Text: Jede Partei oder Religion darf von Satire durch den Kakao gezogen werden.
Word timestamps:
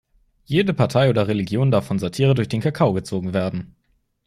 Jede 0.45 0.73
Partei 0.73 1.11
oder 1.11 1.27
Religion 1.27 1.69
darf 1.69 1.85
von 1.85 1.99
Satire 1.99 2.33
durch 2.33 2.49
den 2.49 2.59
Kakao 2.61 2.93
gezogen 2.93 3.35
werden. 3.35 3.75